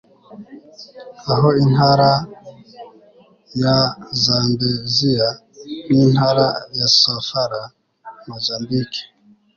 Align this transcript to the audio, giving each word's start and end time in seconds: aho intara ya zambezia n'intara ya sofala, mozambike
aho 1.33 1.47
intara 1.65 2.11
ya 3.61 3.77
zambezia 4.23 5.27
n'intara 5.95 6.47
ya 6.77 6.87
sofala, 6.99 7.61
mozambike 8.27 9.01